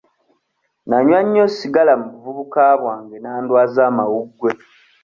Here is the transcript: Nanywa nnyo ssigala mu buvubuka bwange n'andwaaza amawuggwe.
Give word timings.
Nanywa 0.89 1.19
nnyo 1.25 1.45
ssigala 1.51 1.93
mu 2.01 2.07
buvubuka 2.13 2.61
bwange 2.81 3.15
n'andwaaza 3.19 3.81
amawuggwe. 3.89 4.51